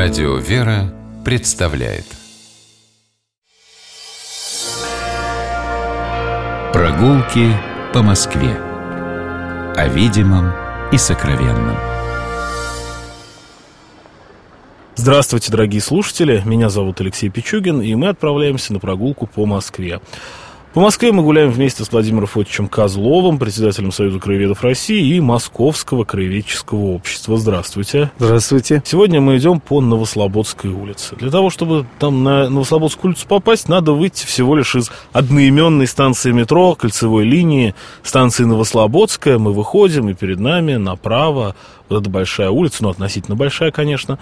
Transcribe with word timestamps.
Радио 0.00 0.36
«Вера» 0.36 0.94
представляет 1.24 2.04
Прогулки 6.72 7.52
по 7.92 8.02
Москве 8.02 8.54
О 9.74 9.88
видимом 9.88 10.52
и 10.92 10.98
сокровенном 10.98 11.76
Здравствуйте, 14.94 15.50
дорогие 15.50 15.80
слушатели! 15.80 16.42
Меня 16.44 16.68
зовут 16.68 17.00
Алексей 17.00 17.28
Пичугин, 17.28 17.82
и 17.82 17.92
мы 17.96 18.10
отправляемся 18.10 18.72
на 18.72 18.78
прогулку 18.78 19.26
по 19.26 19.46
Москве. 19.46 20.00
По 20.74 20.80
Москве 20.80 21.12
мы 21.12 21.22
гуляем 21.22 21.50
вместе 21.50 21.82
с 21.82 21.90
Владимиром 21.90 22.26
Фотичем 22.26 22.68
Козловым, 22.68 23.38
председателем 23.38 23.90
Союза 23.90 24.18
краеведов 24.20 24.62
России 24.62 25.16
и 25.16 25.20
Московского 25.20 26.04
краеведческого 26.04 26.92
общества. 26.92 27.38
Здравствуйте. 27.38 28.10
Здравствуйте. 28.18 28.82
Сегодня 28.84 29.22
мы 29.22 29.38
идем 29.38 29.60
по 29.60 29.80
Новослободской 29.80 30.70
улице. 30.70 31.16
Для 31.16 31.30
того, 31.30 31.48
чтобы 31.48 31.86
там 31.98 32.22
на 32.22 32.50
Новослободскую 32.50 33.12
улицу 33.12 33.26
попасть, 33.26 33.70
надо 33.70 33.92
выйти 33.92 34.26
всего 34.26 34.54
лишь 34.54 34.76
из 34.76 34.90
одноименной 35.12 35.86
станции 35.86 36.32
метро, 36.32 36.74
кольцевой 36.74 37.24
линии, 37.24 37.74
станции 38.02 38.44
Новослободская. 38.44 39.38
Мы 39.38 39.54
выходим, 39.54 40.10
и 40.10 40.14
перед 40.14 40.38
нами 40.38 40.74
направо 40.74 41.56
вот 41.88 42.02
эта 42.02 42.10
большая 42.10 42.50
улица, 42.50 42.82
ну, 42.82 42.90
относительно 42.90 43.36
большая, 43.36 43.70
конечно, 43.70 44.18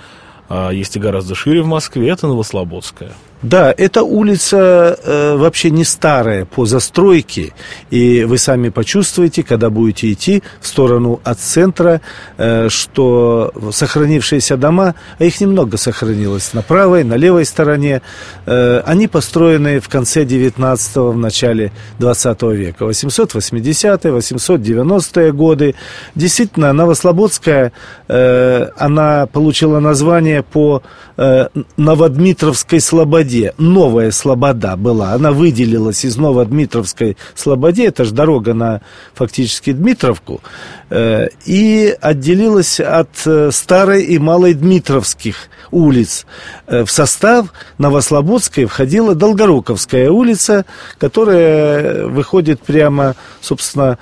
а 0.49 0.71
есть 0.71 0.95
и 0.95 1.01
гораздо 1.01 1.35
шире 1.35 1.63
в 1.63 1.66
Москве, 1.66 2.09
это 2.09 2.29
Новослободская. 2.29 3.10
Да, 3.43 3.73
эта 3.77 4.03
улица 4.03 4.99
э, 5.03 5.37
вообще 5.37 5.71
не 5.71 5.85
старая 5.85 6.47
по 6.47 6.65
застройке, 6.65 7.53
и 7.91 8.25
вы 8.25 8.39
сами 8.39 8.71
почувствуете, 8.71 9.43
когда 9.43 9.69
будете 9.69 10.11
идти 10.11 10.43
в 10.61 10.67
сторону 10.67 11.21
от 11.23 11.39
центра, 11.39 12.01
э, 12.39 12.69
что 12.71 13.53
сохранившиеся 13.73 14.57
дома, 14.57 14.95
а 15.19 15.25
их 15.25 15.39
немного 15.41 15.77
сохранилось 15.77 16.55
на 16.55 16.63
правой, 16.63 17.05
на 17.05 17.15
левой 17.15 17.45
стороне, 17.45 18.01
э, 18.47 18.80
они 18.87 19.07
построены 19.07 19.80
в 19.80 19.88
конце 19.91 20.25
19-го, 20.25 21.13
в 21.13 21.19
начале 21.19 21.73
20 21.99 22.43
века, 22.43 22.85
880-е, 22.85 24.13
890-е 24.13 25.32
годы. 25.32 25.75
Действительно, 26.15 26.73
Новослободская, 26.73 27.73
э, 28.09 28.69
она 28.79 29.27
получила 29.27 29.79
название 29.79 30.43
по 30.43 30.82
э, 31.16 31.49
Новодмитровской 31.77 32.80
слободе, 32.80 33.27
Слободе 33.37 33.54
новая 33.59 34.10
Слобода 34.10 34.76
была. 34.76 35.12
Она 35.12 35.32
выделилась 35.32 36.04
из 36.04 36.16
Новодмитровской 36.16 37.16
Слободе, 37.34 37.87
это 37.87 38.04
же 38.04 38.12
дорога 38.12 38.54
на 38.54 38.80
фактически 39.15 39.73
Дмитровку, 39.73 40.40
э, 40.90 41.29
и 41.45 41.95
отделилась 42.01 42.80
от 42.80 43.10
э, 43.26 43.51
Старой 43.52 44.04
и 44.04 44.18
Малой 44.18 44.54
Дмитровских 44.54 45.48
улиц. 45.70 46.26
Э, 46.66 46.84
в 46.84 46.90
состав 46.90 47.52
Новослободской 47.79 48.64
входила 48.64 49.14
Долгоруковская 49.14 50.10
улица, 50.10 50.64
которая 50.98 52.07
выходит 52.07 52.60
прямо, 52.60 53.14
собственно, 53.40 53.98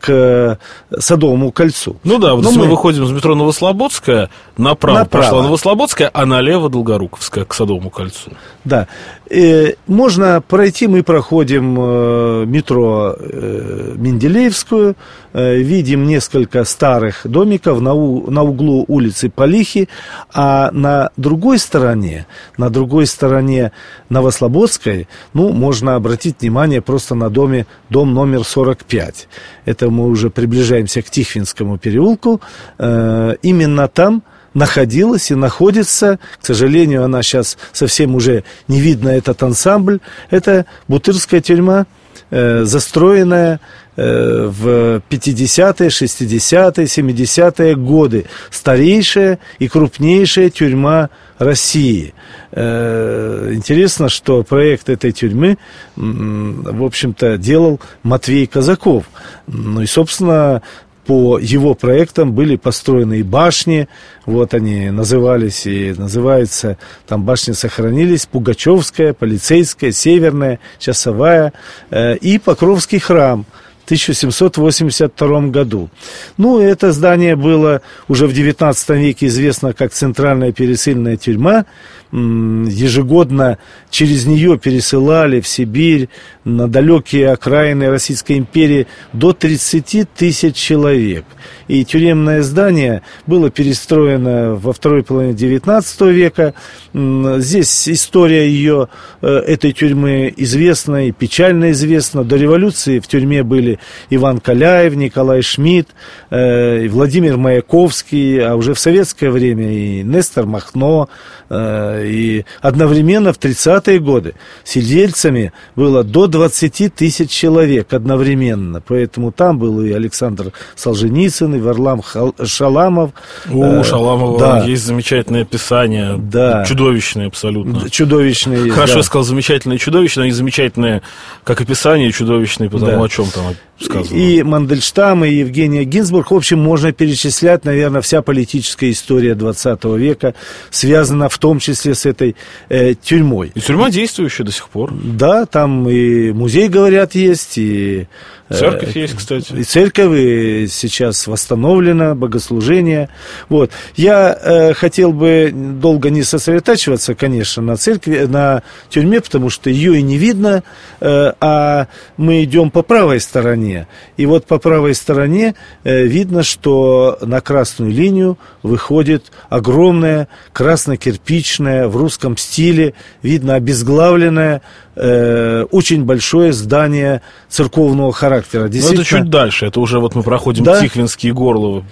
к 0.00 0.58
Садовому 0.98 1.50
кольцу. 1.50 1.96
Ну 2.04 2.18
да, 2.18 2.34
вот 2.34 2.44
Но 2.44 2.52
мы... 2.52 2.58
мы 2.58 2.66
выходим 2.66 3.04
из 3.04 3.10
метро 3.10 3.34
Новослободская, 3.34 4.30
направо, 4.56 4.98
направо 4.98 5.24
пошла 5.24 5.42
Новослободская, 5.42 6.10
а 6.12 6.26
налево 6.26 6.68
Долгоруковская 6.68 7.44
к 7.44 7.54
Садовому 7.54 7.90
кольцу. 7.90 8.32
Да. 8.68 8.86
Э, 9.30 9.72
можно 9.86 10.42
пройти, 10.46 10.88
мы 10.88 11.02
проходим 11.02 11.76
э, 11.80 12.44
метро 12.46 13.16
э, 13.18 13.94
Менделеевскую, 13.96 14.94
видим 15.34 16.06
несколько 16.06 16.64
старых 16.64 17.20
домиков 17.24 17.80
на, 17.80 17.94
у, 17.94 18.30
на 18.30 18.42
углу 18.42 18.84
улицы 18.88 19.30
Полихи, 19.30 19.88
а 20.32 20.70
на 20.72 21.10
другой 21.16 21.58
стороне, 21.58 22.26
на 22.56 22.70
другой 22.70 23.06
стороне 23.06 23.72
Новослободской, 24.08 25.06
ну, 25.34 25.52
можно 25.52 25.94
обратить 25.96 26.40
внимание 26.40 26.80
просто 26.80 27.14
на 27.14 27.30
доме, 27.30 27.66
дом 27.90 28.14
номер 28.14 28.42
45. 28.42 29.28
Это 29.66 29.90
мы 29.90 30.08
уже 30.08 30.30
приближаемся 30.30 31.02
к 31.02 31.10
Тихвинскому 31.10 31.78
переулку. 31.78 32.40
Именно 32.78 33.88
там 33.88 34.22
находилась 34.54 35.30
и 35.30 35.34
находится, 35.34 36.18
к 36.40 36.46
сожалению, 36.46 37.04
она 37.04 37.22
сейчас 37.22 37.58
совсем 37.72 38.14
уже 38.14 38.44
не 38.66 38.80
видно 38.80 39.10
этот 39.10 39.42
ансамбль, 39.42 40.00
это 40.30 40.66
Бутырская 40.88 41.40
тюрьма, 41.40 41.86
э, 42.30 42.64
застроенная 42.64 43.60
э, 43.96 44.46
в 44.46 45.02
50-е, 45.10 45.88
60-е, 45.88 46.86
70-е 46.86 47.76
годы. 47.76 48.26
Старейшая 48.50 49.38
и 49.58 49.68
крупнейшая 49.68 50.50
тюрьма 50.50 51.10
России. 51.38 52.14
Э, 52.52 53.52
интересно, 53.54 54.08
что 54.08 54.42
проект 54.42 54.88
этой 54.88 55.12
тюрьмы, 55.12 55.58
в 55.96 56.84
общем-то, 56.84 57.38
делал 57.38 57.80
Матвей 58.02 58.46
Казаков. 58.46 59.04
Ну 59.46 59.82
и, 59.82 59.86
собственно, 59.86 60.62
по 61.08 61.38
его 61.38 61.72
проектам 61.72 62.34
были 62.34 62.56
построены 62.56 63.20
и 63.20 63.22
башни, 63.22 63.88
вот 64.26 64.52
они 64.52 64.90
назывались 64.90 65.66
и 65.66 65.94
называются, 65.96 66.76
там 67.06 67.22
башни 67.22 67.52
сохранились, 67.52 68.26
Пугачевская, 68.26 69.14
Полицейская, 69.14 69.90
Северная, 69.90 70.60
Часовая 70.78 71.54
э, 71.90 72.16
и 72.16 72.38
Покровский 72.38 72.98
храм– 72.98 73.46
1782 73.88 75.40
году. 75.48 75.88
Ну, 76.36 76.60
это 76.60 76.92
здание 76.92 77.36
было 77.36 77.80
уже 78.06 78.26
в 78.26 78.34
19 78.34 78.90
веке 78.90 79.28
известно 79.28 79.72
как 79.72 79.92
Центральная 79.92 80.52
пересыльная 80.52 81.16
тюрьма. 81.16 81.64
Ежегодно 82.12 83.56
через 83.88 84.26
нее 84.26 84.58
пересылали 84.58 85.40
в 85.40 85.48
Сибирь, 85.48 86.10
на 86.44 86.68
далекие 86.68 87.30
окраины 87.30 87.88
Российской 87.88 88.36
империи 88.36 88.86
до 89.14 89.32
30 89.32 90.06
тысяч 90.14 90.54
человек. 90.54 91.24
И 91.68 91.84
тюремное 91.84 92.42
здание 92.42 93.02
было 93.26 93.50
перестроено 93.50 94.54
во 94.54 94.72
второй 94.72 95.02
половине 95.02 95.34
19 95.34 96.00
века. 96.12 96.54
Здесь 96.94 97.88
история 97.88 98.48
ее, 98.48 98.88
э, 99.20 99.28
этой 99.28 99.72
тюрьмы 99.72 100.32
известна 100.36 101.08
и 101.08 101.12
печально 101.12 101.70
известна. 101.72 102.24
До 102.24 102.36
революции 102.36 102.98
в 102.98 103.06
тюрьме 103.06 103.42
были 103.42 103.78
Иван 104.10 104.40
Каляев, 104.40 104.94
Николай 104.94 105.42
Шмидт, 105.42 105.88
э, 106.30 106.88
Владимир 106.88 107.36
Маяковский, 107.36 108.42
а 108.42 108.56
уже 108.56 108.72
в 108.74 108.78
советское 108.78 109.30
время 109.30 109.70
и 109.70 110.02
Нестор 110.02 110.46
Махно, 110.46 111.08
и 111.50 112.44
одновременно 112.60 113.32
в 113.32 113.38
30-е 113.38 113.98
годы 114.00 114.34
сидельцами 114.64 115.52
было 115.76 116.04
до 116.04 116.26
20 116.26 116.94
тысяч 116.94 117.30
человек 117.30 117.92
одновременно, 117.92 118.82
поэтому 118.86 119.32
там 119.32 119.58
был 119.58 119.80
и 119.82 119.92
Александр 119.92 120.52
Солженицын, 120.74 121.54
и 121.54 121.60
Варлам 121.60 122.02
Шаламов. 122.44 123.12
У 123.50 123.62
э, 123.62 123.84
Шаламова 123.84 124.38
да. 124.38 124.64
есть 124.64 124.84
замечательное 124.84 125.42
описание, 125.42 126.16
да. 126.18 126.64
чудовищное 126.64 127.28
абсолютно. 127.28 127.88
Чудовищное. 127.90 128.70
Хорошо 128.70 128.96
да. 128.96 129.02
сказал, 129.02 129.24
замечательное 129.24 129.76
и 129.76 129.80
чудовищное, 129.80 130.26
и 130.26 130.30
замечательное, 130.30 131.02
как 131.44 131.60
описание, 131.60 132.12
чудовищное, 132.12 132.68
потому 132.68 132.98
да. 132.98 133.04
о 133.04 133.08
чем 133.08 133.26
там 133.26 133.54
сказано. 133.80 134.16
И 134.16 134.42
Мандельштам, 134.42 135.24
и 135.24 135.30
Евгения 135.30 135.84
Гинзбург. 135.84 136.30
В 136.30 136.34
общем, 136.34 136.58
можно 136.58 136.92
перечислять, 136.92 137.64
наверное, 137.64 138.00
вся 138.00 138.22
политическая 138.22 138.90
история 138.90 139.34
20 139.34 139.84
века 139.84 140.34
связана 140.70 141.28
в 141.28 141.38
том 141.38 141.58
числе 141.58 141.94
с 141.94 142.06
этой 142.06 142.36
э, 142.68 142.94
тюрьмой. 142.94 143.52
И 143.54 143.60
тюрьма 143.60 143.90
действующая 143.90 144.44
до 144.44 144.52
сих 144.52 144.68
пор. 144.68 144.92
Да, 144.92 145.46
там 145.46 145.88
и 145.88 146.32
музей, 146.32 146.68
говорят, 146.68 147.14
есть, 147.14 147.58
и 147.58 148.06
Церковь 148.50 148.96
есть, 148.96 149.14
кстати. 149.14 149.52
И 149.52 149.62
церковь 149.62 150.12
и 150.16 150.66
сейчас 150.68 151.26
восстановлена, 151.26 152.14
богослужение. 152.14 153.10
Вот. 153.48 153.70
Я 153.94 154.38
э, 154.40 154.74
хотел 154.74 155.12
бы 155.12 155.52
долго 155.52 156.08
не 156.10 156.22
сосредотачиваться, 156.22 157.14
конечно, 157.14 157.62
на 157.62 157.76
церкви, 157.76 158.24
на 158.24 158.62
тюрьме, 158.88 159.20
потому 159.20 159.50
что 159.50 159.68
ее 159.68 159.98
и 159.98 160.02
не 160.02 160.16
видно, 160.16 160.62
э, 161.00 161.32
а 161.40 161.88
мы 162.16 162.44
идем 162.44 162.70
по 162.70 162.82
правой 162.82 163.20
стороне. 163.20 163.67
И 164.16 164.26
вот 164.26 164.46
по 164.46 164.58
правой 164.58 164.94
стороне 164.94 165.54
э, 165.84 166.04
видно, 166.04 166.42
что 166.42 167.18
на 167.20 167.40
красную 167.40 167.92
линию 167.92 168.38
выходит 168.62 169.32
огромная 169.48 170.28
красно-кирпичная 170.52 171.88
в 171.88 171.96
русском 171.96 172.36
стиле, 172.36 172.94
видно 173.22 173.54
обезглавленная 173.54 174.62
э, 174.96 175.64
очень 175.70 176.04
большое 176.04 176.52
здание 176.52 177.22
церковного 177.48 178.12
характера. 178.12 178.70
Но 178.72 178.92
это 178.92 179.04
чуть 179.04 179.30
дальше, 179.30 179.66
это 179.66 179.80
уже 179.80 180.00
вот 180.00 180.14
мы 180.14 180.22
проходим 180.22 180.64
да? 180.64 180.80
Тихвинский 180.80 181.30
и 181.30 181.32
Горловы. 181.32 181.84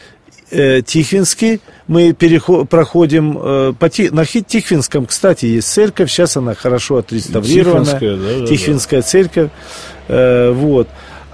Э, 0.48 0.80
Тихвинский, 0.80 1.60
мы 1.88 2.12
переход, 2.12 2.68
проходим 2.68 3.36
э, 3.36 3.72
по 3.76 3.90
на 4.12 4.24
Тихвинском, 4.24 5.06
кстати, 5.06 5.46
есть 5.46 5.68
церковь, 5.68 6.08
сейчас 6.08 6.36
она 6.36 6.54
хорошо 6.54 6.98
отреставрирована. 6.98 7.84
Тихвинская, 7.84 8.16
да, 8.16 8.40
да, 8.40 8.46
Тихвинская 8.46 9.00
да. 9.00 9.06
церковь, 9.06 9.50
э, 10.06 10.52
вот. 10.52 10.88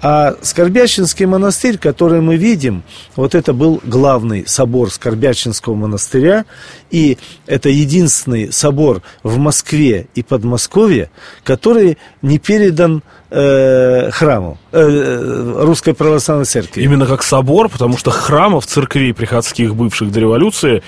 А 0.05 0.35
Скорбящинский 0.43 1.27
монастырь, 1.27 1.79
который 1.79 2.21
мы 2.21 2.35
видим, 2.35 2.83
вот 3.15 3.37
это 3.37 3.53
был 3.53 3.81
главный 3.85 4.45
собор 4.49 4.91
Скорбящинского 4.91 5.77
монастыря, 5.77 6.45
и 6.91 7.19
это 7.47 7.69
единственный 7.69 8.53
собор 8.53 9.03
в 9.23 9.39
Москве 9.39 10.09
и 10.17 10.25
Подмосковье, 10.25 11.09
который 11.45 11.99
не 12.21 12.41
передан 12.41 13.05
э, 13.31 14.11
храму 14.11 14.59
э, 14.73 15.55
Русской 15.61 15.95
Православной 15.95 16.47
Церкви. 16.47 16.83
Именно 16.83 17.07
как 17.07 17.23
собор, 17.23 17.69
потому 17.69 17.97
что 17.97 18.11
храмов 18.11 18.67
церквей 18.67 19.15
приходских 19.15 19.77
бывших 19.77 20.11
до 20.11 20.19
революции, 20.19 20.83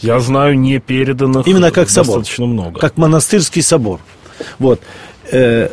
я 0.00 0.20
знаю, 0.20 0.58
не 0.58 0.78
переданных 0.78 1.46
Именно 1.46 1.70
как 1.70 1.88
собор. 1.88 2.18
достаточно 2.18 2.44
много. 2.44 2.78
Как 2.78 2.98
монастырский 2.98 3.62
собор. 3.62 4.00
Вот. 4.58 4.82
Э, 5.32 5.70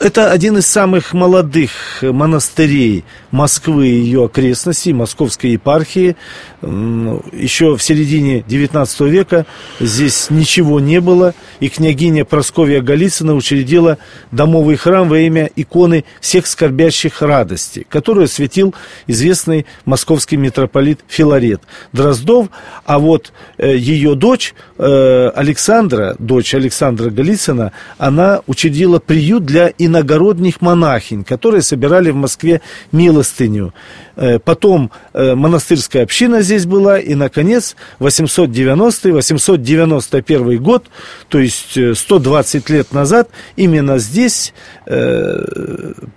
это 0.00 0.30
один 0.30 0.58
из 0.58 0.66
самых 0.66 1.12
молодых 1.12 1.70
монастырей 2.02 3.04
Москвы 3.30 3.88
и 3.88 4.00
ее 4.00 4.26
окрестностей, 4.26 4.92
Московской 4.92 5.50
епархии. 5.50 6.16
Еще 6.62 7.76
в 7.76 7.82
середине 7.82 8.40
XIX 8.40 9.08
века 9.08 9.46
здесь 9.80 10.30
ничего 10.30 10.80
не 10.80 11.00
было, 11.00 11.34
и 11.60 11.68
княгиня 11.68 12.24
Просковья 12.24 12.80
Голицына 12.80 13.34
учредила 13.34 13.98
домовый 14.30 14.76
храм 14.76 15.08
во 15.08 15.18
имя 15.18 15.50
иконы 15.56 16.04
всех 16.20 16.46
скорбящих 16.46 17.20
радости, 17.20 17.86
которую 17.88 18.24
осветил 18.24 18.74
известный 19.06 19.66
московский 19.84 20.36
митрополит 20.36 21.00
Филарет 21.08 21.62
Дроздов, 21.92 22.48
а 22.84 22.98
вот 22.98 23.32
э, 23.56 23.76
ее 23.76 24.14
дочь 24.14 24.54
э, 24.78 25.30
Александра, 25.34 26.14
дочь 26.18 26.54
Александра 26.54 27.10
Голицына, 27.10 27.72
она 27.98 28.40
учредила 28.46 28.98
приют 29.00 29.44
для 29.44 29.72
иногородних 29.88 30.60
монахинь, 30.60 31.24
которые 31.24 31.62
собирали 31.62 32.10
в 32.10 32.16
Москве 32.16 32.60
милостыню. 32.92 33.72
Э, 34.16 34.38
потом 34.38 34.92
э, 35.12 35.34
монастырская 35.34 36.04
община 36.04 36.42
здесь 36.42 36.66
была, 36.66 37.00
и, 37.00 37.14
наконец, 37.14 37.74
890-891 37.98 40.58
год, 40.58 40.84
то 41.28 41.38
есть 41.38 41.78
120 41.98 42.70
э, 42.70 42.72
лет 42.72 42.92
назад, 42.92 43.30
именно 43.56 43.98
здесь 43.98 44.54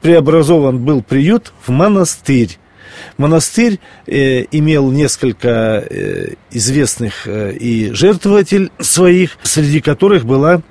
преобразован 0.02 0.80
был 0.80 1.02
приют 1.02 1.54
в 1.66 1.72
монастырь. 1.72 2.58
Монастырь 3.18 3.80
э, 4.08 4.46
имел 4.52 4.92
несколько 4.92 5.86
э, 5.90 6.34
известных 6.52 7.28
э, 7.28 7.54
и 7.54 7.92
жертвователь 7.94 8.72
своих, 8.80 9.38
среди 9.44 9.82
которых 9.82 10.26
была 10.26 10.62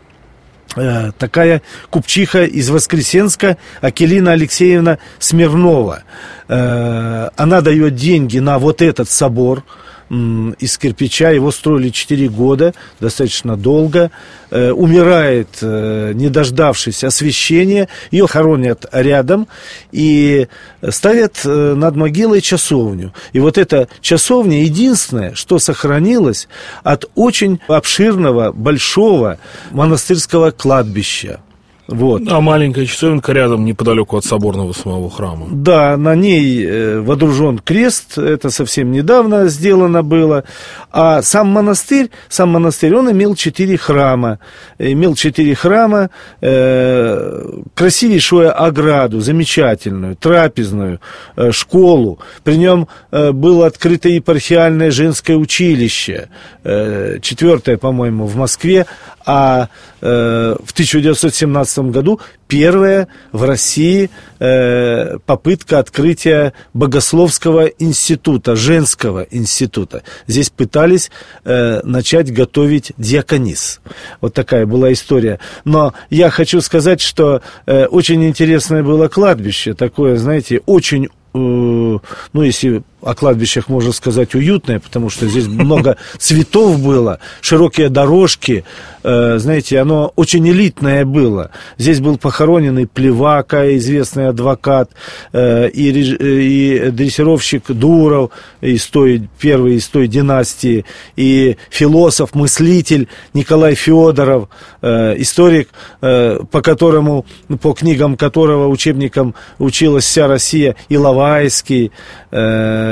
такая 0.75 1.63
купчиха 1.91 2.45
из 2.45 2.71
Воскресенска 2.71 3.57
Акелина 3.81 4.33
Алексеевна 4.33 4.99
Смирнова. 5.19 6.05
Э, 6.49 7.29
она 7.37 7.61
дает 7.61 7.95
деньги 7.97 8.39
на 8.39 8.59
вот 8.59 8.83
этот 8.83 9.11
собор– 9.11 9.65
из 10.11 10.77
кирпича. 10.77 11.31
Его 11.31 11.53
строили 11.53 11.91
4 11.91 12.29
года, 12.29 12.75
достаточно 12.99 13.57
долго. 13.57 14.11
Э, 14.51 14.73
умирает, 14.73 15.59
э, 15.63 16.13
не 16.15 16.29
дождавшись 16.29 17.05
освещения. 17.05 17.89
Ее 18.11 18.27
хоронят 18.27 18.87
рядом 18.91 19.47
и 19.93 20.49
ставят 20.89 21.41
э, 21.45 21.75
над 21.75 21.95
могилой 21.95 22.41
часовню. 22.41 23.15
И 23.33 23.39
вот 23.39 23.57
эта 23.59 23.89
часовня 24.01 24.65
единственное, 24.65 25.35
что 25.35 25.61
сохранилось 25.61 26.49
от 26.83 27.05
очень 27.15 27.61
обширного, 27.69 28.51
большого 28.51 29.39
монастырского 29.71 30.51
кладбища. 30.51 31.41
Вот. 31.91 32.23
А 32.31 32.41
маленькая 32.41 32.87
часовенка 32.87 33.33
рядом, 33.33 33.65
неподалеку 33.65 34.17
от 34.17 34.25
соборного 34.25 34.73
самого 34.73 35.11
храма. 35.11 35.49
Да, 35.51 35.97
на 35.97 36.15
ней 36.15 36.65
э, 36.65 37.01
водружен 37.01 37.59
крест, 37.59 38.17
это 38.17 38.51
совсем 38.51 38.93
недавно 38.93 39.49
сделано 39.49 40.05
было. 40.05 40.45
А 40.93 41.21
сам 41.23 41.49
монастырь, 41.49 42.11
сам 42.29 42.51
монастырь, 42.51 42.95
он 42.95 43.11
имел 43.11 43.35
четыре 43.35 43.77
храма. 43.77 44.39
Имел 44.79 45.17
четыре 45.17 45.57
храма, 45.57 46.11
э, 46.41 47.45
красивейшую 47.75 48.63
ограду, 48.63 49.21
замечательную, 49.21 50.15
трапезную, 50.15 51.01
э, 51.37 51.51
школу. 51.51 52.21
При 52.45 52.55
нем 52.55 52.87
э, 53.11 53.33
было 53.33 53.67
открыто 53.67 54.09
епархиальное 54.09 54.93
женское 54.93 55.37
училище, 55.37 56.29
э, 56.63 57.19
четвертое, 57.21 57.79
по-моему, 57.79 58.27
в 58.27 58.37
Москве, 58.37 58.87
а 59.27 59.69
э, 60.01 60.57
в 60.65 60.73
1917 60.73 61.80
году 61.89 62.21
первая 62.49 63.09
в 63.33 63.45
России 63.45 64.11
э, 64.39 65.19
попытка 65.25 65.79
открытия 65.79 66.53
богословского 66.75 67.67
института, 67.67 68.57
женского 68.57 69.27
института. 69.31 70.03
Здесь 70.27 70.51
пытались 70.51 71.11
э, 71.45 71.81
начать 71.83 72.33
готовить 72.33 72.93
диаконис. 72.99 73.81
Вот 74.21 74.35
такая 74.35 74.67
была 74.67 74.93
история. 74.93 75.39
Но 75.65 75.95
я 76.11 76.31
хочу 76.31 76.61
сказать, 76.61 77.01
что 77.01 77.41
э, 77.67 77.87
очень 77.87 78.23
интересное 78.27 78.83
было 78.83 79.09
кладбище, 79.09 79.75
такое, 79.75 80.17
знаете, 80.17 80.61
очень 80.67 81.07
э, 81.07 81.09
ну, 81.35 82.43
если 82.43 82.83
о 83.03 83.15
кладбищах 83.15 83.69
можно 83.69 83.93
сказать 83.93 84.35
уютное, 84.35 84.79
потому 84.79 85.11
что 85.11 85.27
здесь 85.27 85.47
много 85.47 85.97
цветов 86.19 86.81
было, 86.81 87.19
широкие 87.41 87.89
дорожки, 87.89 88.65
э, 89.03 89.39
знаете, 89.39 89.79
оно 89.79 90.13
очень 90.17 90.49
элитное 90.49 91.05
было. 91.05 91.51
Здесь 91.79 92.01
был 92.01 92.19
похоронен 92.19 92.79
и 92.79 92.87
Плевака, 92.87 93.77
известный 93.77 94.29
адвокат, 94.29 94.91
э, 95.33 95.69
и, 95.71 95.91
и 95.91 96.91
дрессировщик 96.91 97.71
Дуров 97.71 98.31
из 98.61 98.87
той, 98.87 99.29
первой 99.39 99.75
из 99.75 99.89
той 99.89 100.07
династии, 100.07 100.85
и 101.17 101.57
философ, 101.71 102.35
мыслитель 102.35 103.09
Николай 103.35 103.75
Федоров, 103.75 104.49
э, 104.83 105.15
историк, 105.19 105.69
э, 106.03 106.41
по 106.51 106.63
которому, 106.63 107.25
по 107.61 107.73
книгам 107.73 108.17
которого 108.17 108.69
учебникам 108.69 109.35
училась 109.59 110.05
вся 110.05 110.27
Россия, 110.27 110.77
Иловайский, 110.89 111.93
э, 112.31 112.90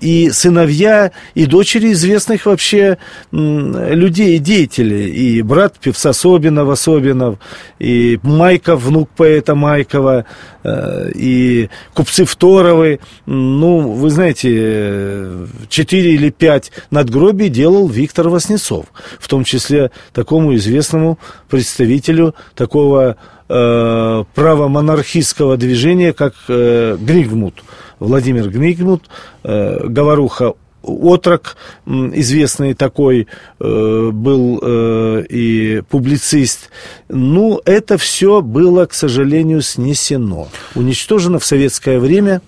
и 0.00 0.30
сыновья, 0.32 1.12
и 1.34 1.46
дочери 1.46 1.92
известных 1.92 2.46
вообще 2.46 2.98
людей 3.32 4.36
и 4.36 4.38
деятелей. 4.38 5.10
И 5.10 5.42
брат 5.42 5.78
певца 5.78 6.12
Собинов, 6.12 6.78
Собинов, 6.78 7.38
и 7.78 8.18
Майков, 8.22 8.82
внук 8.82 9.10
поэта 9.16 9.54
Майкова, 9.54 10.24
э, 10.64 11.10
и 11.14 11.68
купцы 11.94 12.24
Второвы. 12.24 13.00
Ну, 13.26 13.92
вы 13.92 14.10
знаете, 14.10 15.46
четыре 15.68 16.14
или 16.14 16.30
пять 16.30 16.72
надгробий 16.90 17.48
делал 17.48 17.88
Виктор 17.88 18.28
Васнецов, 18.28 18.86
в 19.18 19.28
том 19.28 19.44
числе 19.44 19.90
такому 20.12 20.54
известному 20.54 21.18
представителю 21.48 22.34
такого 22.54 23.16
э, 23.48 24.24
правомонархистского 24.34 25.56
движения, 25.56 26.12
как 26.12 26.34
э, 26.48 26.96
Григмут. 27.00 27.62
Владимир 27.98 28.48
Гнигмут, 28.48 29.04
э, 29.42 29.86
говоруха 29.86 30.54
отрок, 30.82 31.56
известный 31.86 32.74
такой 32.74 33.26
э, 33.58 34.10
был 34.12 34.60
э, 34.62 35.24
и 35.28 35.82
публицист. 35.88 36.70
Ну, 37.08 37.60
это 37.64 37.98
все 37.98 38.40
было, 38.40 38.86
к 38.86 38.94
сожалению, 38.94 39.62
снесено. 39.62 40.48
Уничтожено 40.74 41.38
в 41.38 41.44
советское 41.44 41.98
время, 41.98 42.42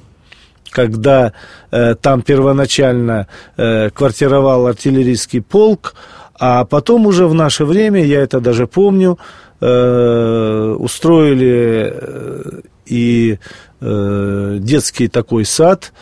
когда 0.71 1.33
э, 1.71 1.95
там 1.97 2.23
первоначально 2.23 3.27
э, 3.57 3.91
квартировал 3.91 4.67
артиллерийский 4.67 5.43
полк, 5.43 5.95
а 6.39 6.65
потом 6.65 7.07
уже 7.07 7.27
в 7.27 7.35
наше 7.35 7.65
время, 7.65 8.03
я 8.05 8.21
это 8.21 8.41
даже 8.41 8.67
помню, 8.67 9.19
э, 9.61 10.77
устроили 10.79 11.93
э, 11.93 12.61
и 12.87 13.39
э, 13.81 14.59
детский 14.61 15.09
такой 15.09 15.45
сад, 15.45 15.93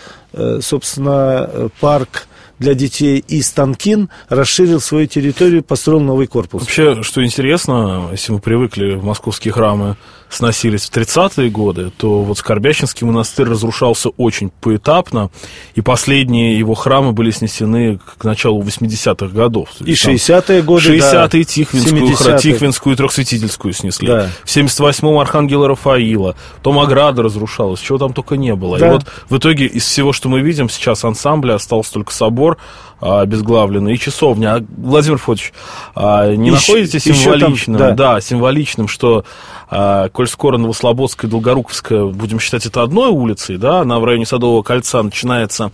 собственно, 0.60 1.70
парк 1.80 2.28
для 2.58 2.74
детей, 2.74 3.24
и 3.26 3.42
Станкин 3.42 4.08
расширил 4.28 4.80
свою 4.80 5.06
территорию, 5.06 5.62
построил 5.62 6.00
новый 6.00 6.26
корпус. 6.26 6.62
Вообще, 6.62 7.02
что 7.02 7.24
интересно, 7.24 8.08
если 8.12 8.32
мы 8.32 8.40
привыкли 8.40 8.94
в 8.94 9.04
московские 9.04 9.52
храмы 9.52 9.96
сносились 10.30 10.88
в 10.88 10.92
30-е 10.92 11.50
годы, 11.50 11.90
то 11.96 12.22
вот 12.22 12.38
Скорбящинский 12.38 13.06
монастырь 13.06 13.46
разрушался 13.46 14.10
очень 14.10 14.50
поэтапно, 14.60 15.30
и 15.74 15.80
последние 15.80 16.58
его 16.58 16.74
храмы 16.74 17.12
были 17.12 17.30
снесены 17.30 17.98
к 17.98 18.24
началу 18.24 18.62
80-х 18.62 19.28
годов. 19.28 19.70
И 19.80 19.92
60-е 19.92 20.62
годы, 20.62 20.98
60-е 20.98 21.10
да. 21.12 21.28
Тихвинскую, 21.28 22.14
хра, 22.14 22.38
Тихвинскую 22.38 22.94
и 22.94 22.96
Трехсвятительскую 22.96 23.72
снесли. 23.72 24.08
Да. 24.08 24.30
В 24.44 24.48
78-м 24.48 25.18
Архангела 25.18 25.68
Рафаила, 25.68 26.36
потом 26.56 26.78
ограда 26.78 27.22
разрушалась, 27.22 27.80
чего 27.80 27.98
там 27.98 28.12
только 28.12 28.36
не 28.36 28.54
было. 28.54 28.78
Да. 28.78 28.88
И 28.88 28.90
вот 28.90 29.04
в 29.28 29.38
итоге 29.38 29.66
из 29.66 29.84
всего, 29.84 30.12
что 30.12 30.28
мы 30.28 30.40
видим 30.40 30.68
сейчас 30.68 31.04
ансамбля, 31.04 31.54
остался 31.54 31.92
только 31.94 32.12
собор, 32.12 32.47
собор 32.48 32.58
а, 33.00 33.20
обезглавленный, 33.20 33.94
и 33.94 33.98
часовня. 33.98 34.56
А, 34.56 34.64
Владимир 34.76 35.18
Фотович, 35.18 35.52
а, 35.94 36.34
не 36.34 36.50
еще, 36.50 36.72
находите 36.72 36.98
символичным, 36.98 37.78
там, 37.78 37.96
да. 37.96 38.14
да, 38.14 38.20
символичным, 38.20 38.88
что 38.88 39.24
а, 39.70 40.08
коль 40.08 40.28
скоро 40.28 40.58
Новослободская 40.58 41.28
и 41.28 41.30
Долгоруковская, 41.30 42.04
будем 42.06 42.40
считать 42.40 42.66
это 42.66 42.82
одной 42.82 43.10
улицей, 43.10 43.56
да, 43.56 43.80
она 43.80 44.00
в 44.00 44.04
районе 44.04 44.26
Садового 44.26 44.62
кольца 44.62 45.02
начинается 45.02 45.70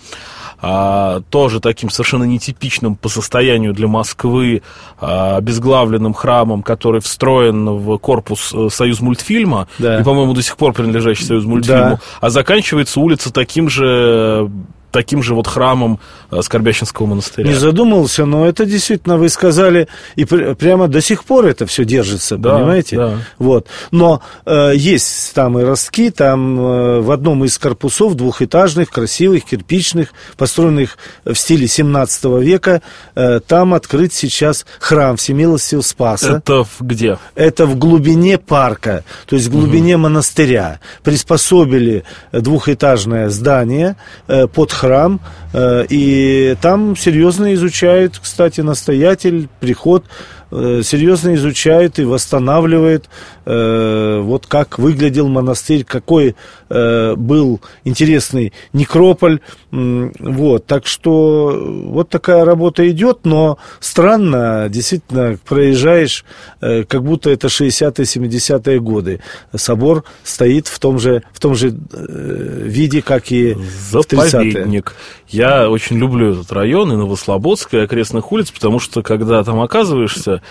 а, 0.61 1.23
тоже 1.31 1.61
таким 1.61 1.91
совершенно 1.91 2.25
нетипичным 2.25 2.97
по 2.97 3.09
состоянию 3.09 3.73
для 3.73 3.89
Москвы 3.89 4.63
а, 4.99 5.37
обезглавленным 5.37 6.13
храмом, 6.13 6.63
который 6.63 7.01
встроен 7.01 7.69
в 7.69 7.99
корпус 7.99 8.53
э, 8.55 8.69
Союз 8.71 9.01
мультфильма, 9.01 9.69
да. 9.79 10.01
и, 10.01 10.05
по-моему, 10.05 10.33
до 10.33 10.43
сих 10.43 10.57
пор 10.57 10.73
принадлежащий 10.73 11.25
Союз 11.25 11.45
мультфильму, 11.45 11.97
да. 11.97 12.01
а 12.21 12.31
заканчивается 12.31 13.01
улица 13.01 13.33
таким 13.33 13.69
же 13.69 14.51
таким 14.95 15.25
же 15.25 15.35
вот 15.35 15.49
храмом 15.49 15.99
э, 16.31 16.41
Скорбящинского 16.41 17.07
монастыря. 17.07 17.49
Не 17.49 17.55
задумывался, 17.55 18.25
но 18.27 18.47
это 18.47 18.65
действительно 18.65 19.17
вы 19.17 19.29
сказали, 19.29 19.89
и 20.15 20.25
пр- 20.25 20.55
прямо 20.55 20.87
до 20.87 21.01
сих 21.01 21.25
пор 21.25 21.47
это 21.47 21.67
все 21.67 21.85
держится, 21.85 22.37
да, 22.37 22.55
понимаете? 22.55 22.97
Да. 22.97 23.19
Вот. 23.39 23.67
Но 23.91 24.23
э, 24.47 24.73
есть 24.77 25.35
там 25.35 25.59
и 25.59 25.65
ростки, 25.65 26.11
там 26.11 26.61
э, 26.61 27.01
в 27.01 27.11
одном 27.11 27.45
из 27.45 27.59
корпусов 27.59 28.15
двухэтажных, 28.15 28.89
красивых, 28.89 29.45
кирпичных, 29.45 30.11
построенных 30.37 30.97
в 31.25 31.35
стиле 31.35 31.67
17 31.67 32.25
века, 32.41 32.81
э, 33.17 33.41
там 33.45 33.75
открыт 33.75 34.13
сейчас 34.13 34.65
храм 34.79 35.17
Всемилостивого 35.17 35.83
Спаса. 35.83 36.37
Это 36.37 36.65
где? 36.79 37.19
Это 37.35 37.67
в 37.67 37.77
глубине 37.77 38.39
парка, 38.39 39.03
то 39.27 39.35
есть 39.35 39.49
в 39.49 39.51
глубине 39.51 39.97
угу. 39.97 40.05
монастыря. 40.05 40.79
Приспособили 41.03 42.05
двухэтажное 42.31 43.29
здание 43.31 43.97
э, 44.29 44.47
под 44.47 44.71
храм 44.71 44.84
храм, 44.85 45.21
э, 45.55 45.87
и 45.89 46.57
там 46.61 46.95
серьезно 46.95 47.55
изучает, 47.55 48.19
кстати, 48.23 48.61
настоятель, 48.61 49.49
приход 49.61 50.05
серьезно 50.51 51.35
изучает 51.35 51.99
и 51.99 52.05
восстанавливает, 52.05 53.09
э, 53.45 54.21
вот 54.23 54.47
как 54.47 54.79
выглядел 54.79 55.29
монастырь, 55.29 55.85
какой 55.85 56.37
э, 56.69 57.15
был 57.17 57.61
интересный 57.85 58.53
некрополь. 58.73 59.41
Вот, 59.71 60.67
так 60.67 60.87
что 60.87 61.61
вот 61.87 62.09
такая 62.09 62.45
работа 62.45 62.89
идет, 62.91 63.21
но 63.25 63.59
странно, 63.81 64.69
действительно, 64.69 65.37
проезжаешь, 65.45 66.25
как 66.61 67.03
будто 67.03 67.31
это 67.31 67.49
60-е, 67.49 68.05
70-е 68.05 68.81
годы. 68.81 69.21
Собор 69.55 70.05
стоит 70.23 70.69
в 70.69 70.79
том 70.79 70.99
же, 70.99 71.23
в 71.33 71.41
том 71.41 71.55
же 71.55 71.75
виде, 71.91 73.03
как 73.03 73.33
и 73.33 73.57
Заповедник. 73.91 74.91
в 74.91 74.95
30-е. 74.95 75.05
Я 75.29 75.69
очень 75.69 75.99
люблю 75.99 76.33
этот 76.33 76.53
район 76.53 76.93
и 76.93 76.97
Новослободск, 76.97 77.75
и 77.75 77.79
окрестных 77.79 78.31
улиц, 78.31 78.51
потому 78.51 78.79
что, 78.79 79.03
когда 79.03 79.43
там 79.43 79.61
оказываешься, 79.61 80.43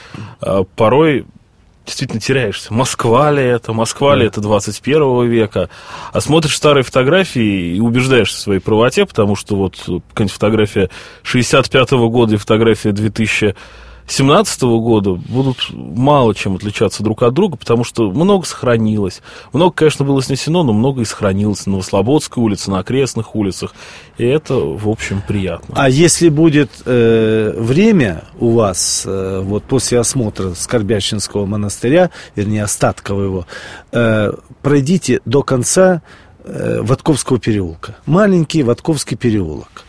порой 0.75 1.25
действительно 1.85 2.21
теряешься. 2.21 2.73
Москва 2.73 3.31
ли 3.31 3.43
это, 3.43 3.73
Москва 3.73 4.15
ли 4.15 4.25
это 4.25 4.41
21 4.41 5.27
века. 5.27 5.69
А 6.11 6.21
смотришь 6.21 6.55
старые 6.55 6.83
фотографии 6.83 7.75
и 7.75 7.79
убеждаешься 7.79 8.37
в 8.37 8.41
своей 8.41 8.59
правоте, 8.59 9.05
потому 9.05 9.35
что 9.35 9.55
вот 9.55 9.77
какая-нибудь 9.77 10.31
фотография 10.31 10.89
65 11.23 11.91
-го 11.91 12.09
года 12.09 12.35
и 12.35 12.37
фотография 12.37 12.91
2000 12.91 13.55
2017 14.05 14.61
года 14.63 15.13
будут 15.13 15.69
мало 15.71 16.35
чем 16.35 16.55
отличаться 16.55 17.03
друг 17.03 17.23
от 17.23 17.33
друга, 17.33 17.57
потому 17.57 17.83
что 17.83 18.11
много 18.11 18.45
сохранилось. 18.45 19.21
Много, 19.53 19.73
конечно, 19.73 20.03
было 20.03 20.21
снесено, 20.21 20.63
но 20.63 20.73
много 20.73 21.01
и 21.01 21.05
сохранилось 21.05 21.65
на 21.65 21.73
Новослободской 21.73 22.43
улице, 22.43 22.69
на 22.69 22.79
окрестных 22.79 23.35
улицах. 23.35 23.73
И 24.17 24.25
это, 24.25 24.55
в 24.55 24.89
общем, 24.89 25.21
приятно. 25.25 25.73
А 25.77 25.89
если 25.89 26.29
будет 26.29 26.69
э, 26.85 27.53
время 27.57 28.25
у 28.39 28.51
вас, 28.51 29.03
э, 29.05 29.41
вот 29.43 29.63
после 29.63 29.99
осмотра 29.99 30.53
Скорбящинского 30.53 31.45
монастыря, 31.45 32.09
вернее, 32.35 32.63
остатков 32.63 33.19
его, 33.19 33.47
э, 33.91 34.33
пройдите 34.61 35.21
до 35.25 35.43
конца 35.43 36.01
э, 36.43 36.81
Ватковского 36.81 37.39
переулка. 37.39 37.95
Маленький 38.05 38.63
Ватковский 38.63 39.15
переулок. 39.15 39.85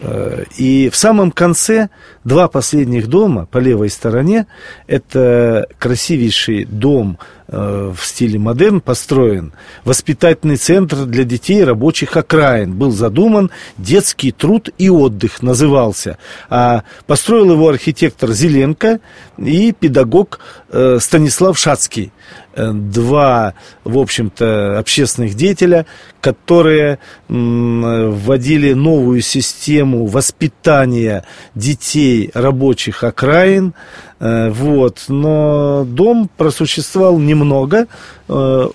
Э, 0.00 0.44
и 0.56 0.90
в 0.90 0.96
самом 0.96 1.32
конце 1.32 1.88
два 2.24 2.48
последних 2.48 3.08
дома 3.08 3.46
по 3.46 3.58
левой 3.58 3.90
стороне 3.90 4.46
это 4.86 5.66
красивейший 5.78 6.64
дом 6.66 7.18
э, 7.48 7.92
в 7.96 8.04
стиле 8.04 8.38
модерн 8.38 8.80
построен. 8.80 9.52
Воспитательный 9.84 10.56
центр 10.56 11.04
для 11.04 11.24
детей 11.24 11.64
рабочих 11.64 12.16
окраин. 12.16 12.74
Был 12.74 12.92
задуман 12.92 13.50
детский 13.76 14.30
труд 14.30 14.70
и 14.78 14.88
отдых 14.88 15.42
назывался. 15.42 16.18
А 16.48 16.84
построил 17.06 17.52
его 17.52 17.68
архитектор 17.68 18.30
Зеленко 18.30 19.00
и 19.36 19.72
педагог 19.72 20.38
э, 20.70 20.98
Станислав 21.00 21.58
Шацкий. 21.58 22.12
Два, 22.56 23.54
в 23.84 23.98
общем-то, 23.98 24.80
общественных 24.80 25.34
деятеля, 25.34 25.86
которые 26.20 26.98
вводили 27.28 28.72
новую 28.72 29.20
систему 29.20 29.57
воспитания 30.06 31.24
детей 31.54 32.30
рабочих 32.34 33.04
окраин, 33.04 33.74
Э, 34.20 34.50
вот. 34.50 35.04
Но 35.08 35.84
дом 35.84 36.28
просуществовал 36.36 37.18
немного. 37.18 37.86
Э, 38.28 38.68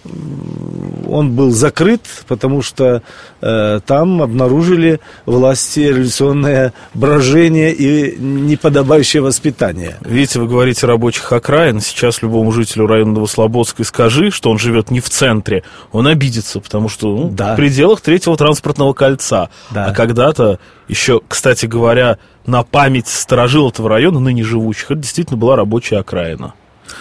он 1.08 1.32
был 1.32 1.52
закрыт, 1.52 2.02
потому 2.28 2.62
что 2.62 3.04
э, 3.42 3.80
там 3.86 4.22
обнаружили 4.22 5.00
власти 5.26 5.82
революционное 5.82 6.74
брожение 6.94 7.74
и 7.74 8.18
неподобающее 8.18 9.22
воспитание. 9.22 9.98
Видите, 10.02 10.40
вы 10.40 10.48
говорите 10.48 10.88
рабочих 10.88 11.32
окраин. 11.32 11.80
Сейчас 11.82 12.22
любому 12.22 12.52
жителю 12.52 12.88
района 12.88 13.14
Новослободска 13.14 13.84
скажи, 13.84 14.32
что 14.32 14.50
он 14.50 14.58
живет 14.58 14.90
не 14.92 15.00
в 15.00 15.10
центре, 15.10 15.64
он 15.92 16.08
обидится, 16.08 16.60
потому 16.60 16.90
что 16.90 17.16
ну, 17.16 17.30
да. 17.30 17.54
в 17.54 17.56
пределах 17.56 18.02
третьего 18.02 18.36
транспортного 18.36 18.94
кольца. 18.94 19.50
Да. 19.72 19.88
А 19.88 19.94
когда-то 19.94 20.60
еще, 20.88 21.22
кстати 21.28 21.66
говоря, 21.66 22.18
на 22.46 22.64
память 22.64 23.08
сторожил 23.08 23.70
этого 23.70 23.90
района, 23.90 24.20
ныне 24.20 24.44
живущих, 24.44 24.92
это 24.92 25.02
действительно 25.02 25.38
была 25.38 25.56
рабочая 25.56 25.98
окраина. 25.98 26.54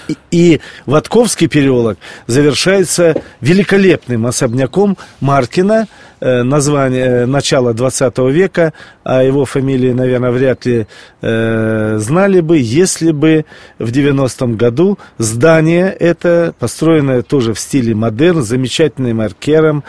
И, 0.08 0.16
и 0.30 0.60
Ватковский 0.86 1.48
переулок 1.48 1.98
завершается 2.26 3.20
великолепным 3.40 4.26
особняком 4.26 4.96
Маркина, 5.20 5.86
э, 6.20 6.42
название 6.42 7.04
э, 7.04 7.26
начала 7.26 7.72
20 7.74 8.18
века, 8.30 8.72
а 9.04 9.22
его 9.22 9.44
фамилии, 9.44 9.92
наверное, 9.92 10.30
вряд 10.30 10.64
ли 10.66 10.86
э, 11.20 11.96
знали 11.98 12.40
бы, 12.40 12.58
если 12.58 13.12
бы 13.12 13.44
в 13.78 13.90
90-м 13.90 14.56
году 14.56 14.98
здание 15.18 15.88
это, 15.90 16.54
построенное 16.58 17.22
тоже 17.22 17.54
в 17.54 17.60
стиле 17.60 17.94
модерн, 17.94 18.42
замечательным 18.42 19.20
аркером, 19.20 19.84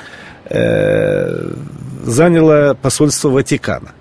э, 0.46 1.54
заняло 2.04 2.78
посольство 2.82 3.30
Ватикана. 3.30 3.92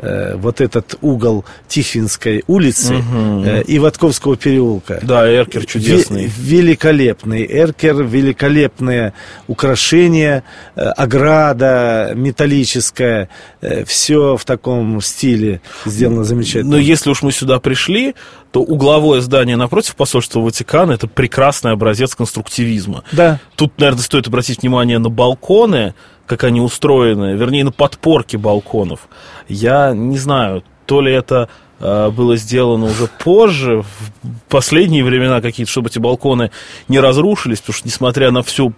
Э, 0.00 0.36
вот 0.36 0.60
этот 0.60 0.94
угол 1.00 1.44
Тихвинской 1.66 2.44
улицы 2.46 2.98
угу. 2.98 3.42
э, 3.44 3.62
и 3.62 3.80
Ватковского 3.80 4.36
переулка. 4.36 5.00
Да, 5.02 5.28
эркер 5.28 5.66
чудесный. 5.66 6.28
В, 6.28 6.38
великолепный 6.38 7.44
эркер, 7.44 8.04
великолепные 8.04 9.12
украшения, 9.48 10.44
э, 10.76 10.82
ограда 10.82 12.12
металлическая, 12.14 13.28
э, 13.60 13.84
все 13.86 14.36
в 14.36 14.44
таком 14.44 15.00
стиле 15.00 15.62
сделано 15.84 16.22
замечательно. 16.22 16.72
Но 16.72 16.78
если 16.78 17.10
уж 17.10 17.22
мы 17.22 17.32
сюда 17.32 17.58
пришли, 17.58 18.14
то 18.52 18.62
угловое 18.62 19.20
здание 19.20 19.56
напротив 19.56 19.96
посольства 19.96 20.38
Ватикана 20.38 20.92
это 20.92 21.08
прекрасный 21.08 21.72
образец 21.72 22.14
конструктивизма. 22.14 23.02
Да. 23.10 23.40
Тут, 23.56 23.76
наверное, 23.78 24.02
стоит 24.02 24.28
обратить 24.28 24.62
внимание 24.62 24.98
на 24.98 25.08
балконы, 25.08 25.94
как 26.28 26.44
они 26.44 26.60
устроены, 26.60 27.34
вернее, 27.34 27.64
на 27.64 27.72
подпорке 27.72 28.38
балконов. 28.38 29.08
Я 29.48 29.92
не 29.94 30.18
знаю, 30.18 30.62
то 30.86 31.00
ли 31.00 31.12
это 31.12 31.48
э, 31.80 32.10
было 32.10 32.36
сделано 32.36 32.86
уже 32.86 33.08
позже, 33.18 33.82
в 33.82 34.22
последние 34.48 35.02
времена 35.02 35.40
какие-то, 35.40 35.72
чтобы 35.72 35.88
эти 35.88 35.98
балконы 35.98 36.50
не 36.86 37.00
разрушились, 37.00 37.60
потому 37.60 37.74
что, 37.74 37.88
несмотря 37.88 38.30
на 38.30 38.42
всю 38.42 38.74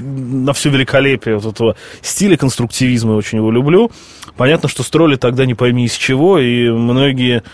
на 0.00 0.52
все 0.54 0.70
великолепие 0.70 1.36
вот 1.36 1.54
этого 1.54 1.76
стиля 2.02 2.36
конструктивизма, 2.36 3.12
я 3.12 3.16
очень 3.16 3.38
его 3.38 3.52
люблю. 3.52 3.92
Понятно, 4.36 4.68
что 4.68 4.82
строили 4.82 5.14
тогда 5.14 5.46
не 5.46 5.54
пойми 5.54 5.84
из 5.84 5.92
чего, 5.92 6.40
и 6.40 6.68
многие 6.68 7.44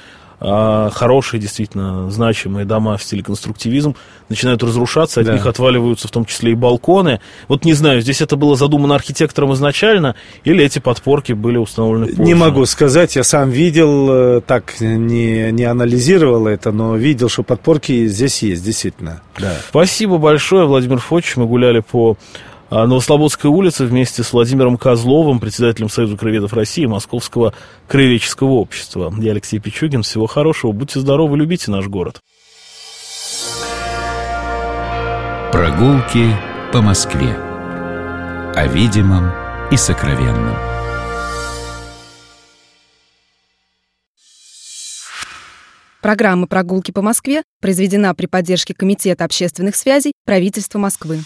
а 0.46 0.90
хорошие, 0.90 1.40
действительно, 1.40 2.10
значимые 2.10 2.66
дома 2.66 2.98
в 2.98 3.02
стиле 3.02 3.22
конструктивизм 3.22 3.96
начинают 4.28 4.62
разрушаться, 4.62 5.20
от 5.20 5.26
да. 5.26 5.32
них 5.32 5.46
отваливаются 5.46 6.06
в 6.06 6.10
том 6.10 6.26
числе 6.26 6.52
и 6.52 6.54
балконы. 6.54 7.20
Вот 7.48 7.64
не 7.64 7.72
знаю, 7.72 8.02
здесь 8.02 8.20
это 8.20 8.36
было 8.36 8.54
задумано 8.54 8.94
архитектором 8.94 9.54
изначально, 9.54 10.16
или 10.44 10.62
эти 10.62 10.80
подпорки 10.80 11.32
были 11.32 11.56
установлены 11.56 12.08
позже? 12.08 12.22
Не 12.22 12.34
могу 12.34 12.66
сказать, 12.66 13.16
я 13.16 13.24
сам 13.24 13.48
видел, 13.48 14.08
э, 14.10 14.40
так 14.42 14.78
не, 14.80 15.50
не 15.50 15.64
анализировал 15.64 16.46
это, 16.46 16.72
но 16.72 16.94
видел, 16.96 17.30
что 17.30 17.42
подпорки 17.42 18.06
здесь 18.06 18.42
есть, 18.42 18.62
действительно. 18.62 19.22
Да. 19.38 19.54
Спасибо 19.70 20.18
большое, 20.18 20.66
Владимир 20.66 20.98
Фотич, 20.98 21.36
мы 21.36 21.46
гуляли 21.46 21.80
по 21.80 22.18
а 22.74 22.88
Новослободская 22.88 23.52
улица 23.52 23.84
вместе 23.84 24.24
с 24.24 24.32
Владимиром 24.32 24.76
Козловым, 24.76 25.38
председателем 25.38 25.88
Союза 25.88 26.16
краеведов 26.16 26.54
России, 26.54 26.86
Московского 26.86 27.54
краеведческого 27.86 28.54
общества. 28.54 29.14
Я 29.20 29.30
Алексей 29.30 29.60
Пичугин. 29.60 30.02
Всего 30.02 30.26
хорошего. 30.26 30.72
Будьте 30.72 30.98
здоровы, 30.98 31.38
любите 31.38 31.70
наш 31.70 31.86
город. 31.86 32.20
Прогулки 35.52 36.36
по 36.72 36.82
Москве. 36.82 37.36
О 38.56 38.66
видимом 38.66 39.30
и 39.70 39.76
сокровенном. 39.76 40.56
Программа 46.02 46.48
«Прогулки 46.48 46.90
по 46.90 47.02
Москве» 47.02 47.44
произведена 47.60 48.16
при 48.16 48.26
поддержке 48.26 48.74
Комитета 48.74 49.24
общественных 49.24 49.76
связей 49.76 50.12
правительства 50.26 50.80
Москвы. 50.80 51.20